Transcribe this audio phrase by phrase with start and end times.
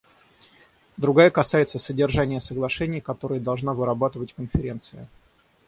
[0.97, 5.07] Другая касается содержания соглашений, которые должна вырабатывать Конференция.